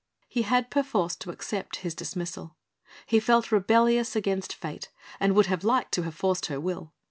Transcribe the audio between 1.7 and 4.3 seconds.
his dismissal. He felt rebellious